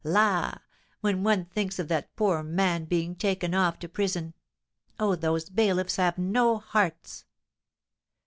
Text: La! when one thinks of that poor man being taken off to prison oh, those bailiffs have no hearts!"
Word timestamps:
La! 0.03 0.55
when 1.01 1.21
one 1.21 1.45
thinks 1.45 1.77
of 1.77 1.87
that 1.87 2.15
poor 2.15 2.41
man 2.41 2.85
being 2.85 3.15
taken 3.15 3.53
off 3.53 3.77
to 3.77 3.87
prison 3.87 4.33
oh, 4.99 5.13
those 5.13 5.47
bailiffs 5.47 5.97
have 5.97 6.17
no 6.17 6.57
hearts!" 6.57 7.25